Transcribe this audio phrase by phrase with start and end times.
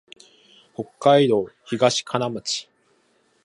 [0.73, 2.67] 北海道東川町